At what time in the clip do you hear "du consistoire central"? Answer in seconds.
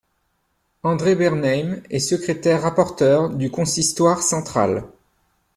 3.29-4.85